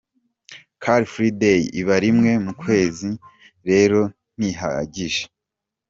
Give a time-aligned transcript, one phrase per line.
[0.83, 3.09] Car Free Day iba rimwe mu kwezi
[3.69, 4.01] rero
[4.37, 5.23] ntihagije”.